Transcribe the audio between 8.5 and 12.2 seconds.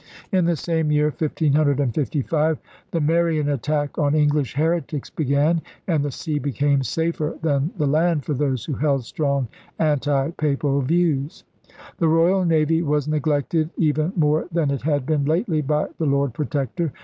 who held strong anti Papal views. The